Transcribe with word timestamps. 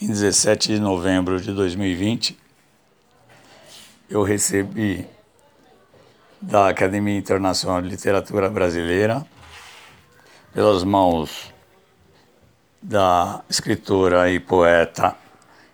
em 0.00 0.08
17 0.08 0.74
de 0.74 0.80
novembro 0.80 1.40
de 1.40 1.52
2020, 1.52 2.38
eu 4.10 4.22
recebi 4.22 5.06
da 6.40 6.68
Academia 6.68 7.16
Internacional 7.16 7.80
de 7.80 7.88
Literatura 7.88 8.50
Brasileira, 8.50 9.24
pelas 10.52 10.84
mãos 10.84 11.52
da 12.82 13.42
escritora 13.48 14.30
e 14.30 14.38
poeta 14.38 15.16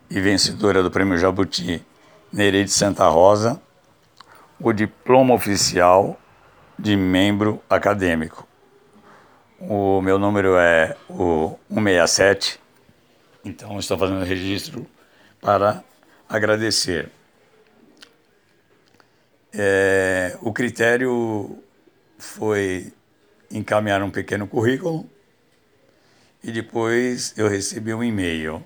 e 0.09 0.21
vencedora 0.21 0.83
do 0.83 0.91
Prêmio 0.91 1.19
Jabuti, 1.19 1.85
Nereide 2.33 2.71
Santa 2.71 3.09
Rosa, 3.09 3.61
o 4.61 4.73
diploma 4.73 5.35
oficial 5.35 6.19
de 6.79 6.97
membro 6.97 7.61
acadêmico. 7.69 8.47
O 9.59 10.01
meu 10.01 10.19
número 10.19 10.57
é 10.57 10.97
o 11.09 11.59
167, 11.69 12.60
então 13.45 13.79
estou 13.79 13.97
fazendo 13.97 14.25
registro 14.25 14.87
para 15.41 15.83
agradecer. 16.29 17.11
É, 19.53 20.39
o 20.41 20.53
critério 20.53 21.59
foi 22.19 22.93
encaminhar 23.51 24.03
um 24.03 24.11
pequeno 24.11 24.47
currículo 24.47 25.09
e 26.43 26.53
depois 26.53 27.35
eu 27.37 27.49
recebi 27.49 27.93
um 27.93 28.03
e-mail. 28.03 28.65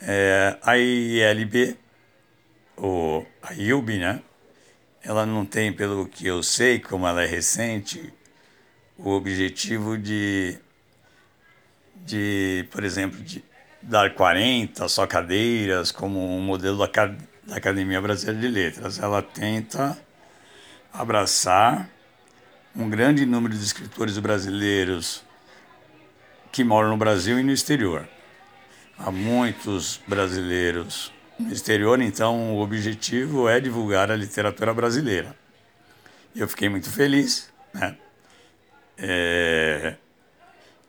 É, 0.00 0.56
a 0.62 0.78
ILB, 0.78 1.76
ou 2.76 3.26
a 3.42 3.52
IUB, 3.52 3.98
né? 3.98 4.22
Ela 5.02 5.26
não 5.26 5.44
tem, 5.44 5.72
pelo 5.72 6.06
que 6.06 6.26
eu 6.26 6.42
sei, 6.42 6.78
como 6.78 7.06
ela 7.06 7.22
é 7.22 7.26
recente, 7.26 8.12
o 8.96 9.10
objetivo 9.10 9.98
de, 9.98 10.58
de 11.96 12.66
por 12.70 12.84
exemplo, 12.84 13.20
de 13.22 13.42
dar 13.82 14.14
40 14.14 14.88
só 14.88 15.06
cadeiras 15.06 15.90
como 15.90 16.36
um 16.36 16.40
modelo 16.40 16.78
da, 16.78 17.06
da 17.44 17.56
Academia 17.56 18.00
Brasileira 18.00 18.40
de 18.40 18.48
Letras. 18.48 18.98
Ela 18.98 19.22
tenta 19.22 19.98
abraçar 20.92 21.88
um 22.74 22.88
grande 22.88 23.24
número 23.26 23.54
de 23.54 23.64
escritores 23.64 24.18
brasileiros 24.18 25.24
que 26.52 26.64
moram 26.64 26.90
no 26.90 26.96
Brasil 26.96 27.38
e 27.38 27.42
no 27.42 27.52
exterior. 27.52 28.08
Há 28.98 29.10
muitos 29.10 30.00
brasileiros 30.06 31.12
no 31.38 31.52
exterior, 31.52 32.00
então 32.00 32.54
o 32.54 32.60
objetivo 32.60 33.48
é 33.48 33.58
divulgar 33.60 34.10
a 34.10 34.16
literatura 34.16 34.74
brasileira. 34.74 35.34
Eu 36.34 36.46
fiquei 36.46 36.68
muito 36.68 36.90
feliz. 36.90 37.50
Né? 37.72 37.96
É... 38.98 39.96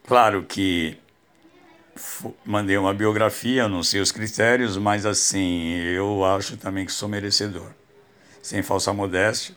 Claro 0.05 0.43
que 0.43 0.97
mandei 2.45 2.77
uma 2.77 2.93
biografia, 2.93 3.67
não 3.67 3.83
sei 3.83 4.01
os 4.01 4.11
critérios, 4.11 4.77
mas 4.77 5.05
assim, 5.05 5.73
eu 5.75 6.23
acho 6.25 6.57
também 6.57 6.85
que 6.85 6.91
sou 6.91 7.09
merecedor. 7.09 7.71
Sem 8.41 8.61
falsa 8.61 8.93
modéstia, 8.93 9.55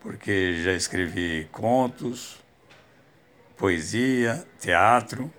porque 0.00 0.62
já 0.62 0.72
escrevi 0.72 1.48
contos, 1.50 2.36
poesia, 3.56 4.44
teatro, 4.60 5.32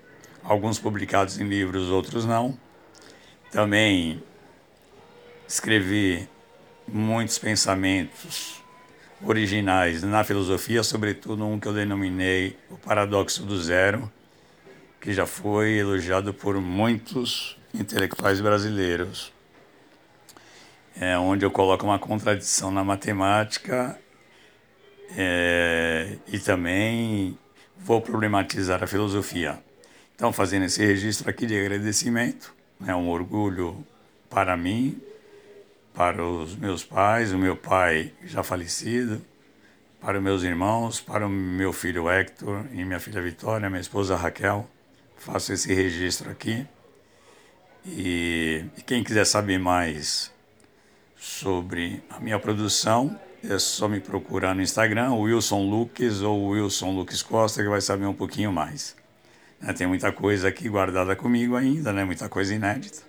alguns 0.43 0.79
publicados 0.79 1.39
em 1.39 1.47
livros, 1.47 1.89
outros 1.89 2.25
não. 2.25 2.57
Também 3.51 4.23
escrevi 5.47 6.27
muitos 6.87 7.37
pensamentos 7.37 8.61
originais 9.21 10.03
na 10.03 10.23
filosofia, 10.23 10.83
sobretudo 10.83 11.45
um 11.45 11.59
que 11.59 11.67
eu 11.67 11.73
denominei 11.73 12.57
o 12.69 12.77
paradoxo 12.77 13.43
do 13.43 13.61
zero, 13.61 14.11
que 15.03 15.11
já 15.11 15.25
foi 15.25 15.73
elogiado 15.73 16.33
por 16.33 16.55
muitos 16.61 17.57
intelectuais 17.73 18.39
brasileiros, 18.39 19.33
é 20.97 21.17
onde 21.17 21.43
eu 21.43 21.51
coloco 21.51 21.85
uma 21.85 21.99
contradição 21.99 22.71
na 22.71 22.85
matemática 22.85 23.99
é, 25.17 26.15
e 26.25 26.39
também 26.39 27.37
vou 27.77 27.99
problematizar 27.99 28.81
a 28.81 28.87
filosofia. 28.87 29.61
Então, 30.15 30.31
fazendo 30.31 30.63
esse 30.63 30.85
registro 30.85 31.29
aqui 31.29 31.45
de 31.45 31.59
agradecimento, 31.59 32.55
é 32.87 32.95
um 32.95 33.09
orgulho 33.09 33.85
para 34.29 34.55
mim, 34.55 35.01
para 35.93 36.23
os 36.23 36.55
meus 36.55 36.81
pais, 36.81 37.33
o 37.33 37.37
meu 37.37 37.57
pai 37.57 38.13
já 38.23 38.41
falecido, 38.41 39.21
para 39.99 40.17
os 40.17 40.23
meus 40.23 40.43
irmãos, 40.43 41.01
para 41.01 41.27
o 41.27 41.29
meu 41.29 41.73
filho 41.73 42.09
Hector 42.09 42.65
e 42.71 42.85
minha 42.85 43.01
filha 43.01 43.21
Vitória, 43.21 43.69
minha 43.69 43.81
esposa 43.81 44.15
Raquel. 44.15 44.69
Faço 45.23 45.53
esse 45.53 45.73
registro 45.73 46.29
aqui. 46.29 46.67
E, 47.85 48.65
e 48.77 48.81
quem 48.81 49.01
quiser 49.01 49.25
saber 49.25 49.57
mais 49.57 50.29
sobre 51.15 52.03
a 52.09 52.19
minha 52.19 52.37
produção, 52.37 53.17
é 53.41 53.57
só 53.57 53.87
me 53.87 54.01
procurar 54.01 54.53
no 54.53 54.61
Instagram, 54.61 55.13
Wilson 55.13 55.69
Lucas 55.69 56.21
ou 56.21 56.49
Wilson 56.49 56.91
Lucas 56.91 57.23
Costa, 57.23 57.63
que 57.63 57.69
vai 57.69 57.79
saber 57.79 58.05
um 58.05 58.13
pouquinho 58.13 58.51
mais. 58.51 58.97
Né, 59.61 59.71
tem 59.71 59.87
muita 59.87 60.11
coisa 60.11 60.49
aqui 60.49 60.67
guardada 60.67 61.15
comigo 61.15 61.55
ainda, 61.55 61.93
né? 61.93 62.03
muita 62.03 62.27
coisa 62.27 62.53
inédita. 62.53 63.01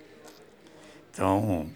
Então, 1.11 1.69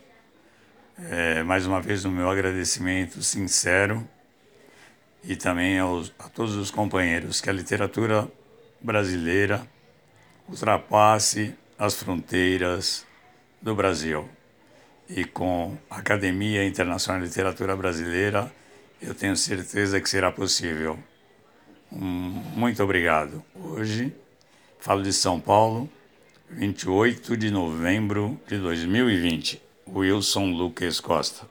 é, 1.10 1.44
mais 1.44 1.66
uma 1.66 1.82
vez, 1.82 2.06
o 2.06 2.10
meu 2.10 2.30
agradecimento 2.30 3.22
sincero 3.22 4.08
e 5.22 5.36
também 5.36 5.78
aos, 5.80 6.14
a 6.18 6.30
todos 6.30 6.56
os 6.56 6.72
companheiros 6.72 7.42
que 7.42 7.50
a 7.50 7.54
literatura 7.54 8.26
brasileira 8.80 9.68
ultrapasse 10.50 11.56
as 11.78 11.96
fronteiras 11.96 13.06
do 13.62 13.76
Brasil 13.76 14.28
e 15.08 15.24
com 15.24 15.78
a 15.90 15.98
Academia 15.98 16.66
Internacional 16.66 17.22
de 17.22 17.28
Literatura 17.28 17.76
Brasileira, 17.76 18.52
eu 19.02 19.14
tenho 19.16 19.36
certeza 19.36 20.02
que 20.02 20.10
será 20.10 20.32
possível. 20.32 21.00
muito 21.92 22.84
obrigado. 22.84 23.44
Hoje, 23.56 24.14
falo 24.80 25.02
de 25.02 25.14
São 25.14 25.40
Paulo, 25.40 25.90
28 26.50 27.38
de 27.38 27.50
novembro 27.50 28.40
de 28.48 28.58
2020. 28.58 29.62
Wilson 29.88 30.52
Lucas 30.52 31.00
Costa. 31.00 31.48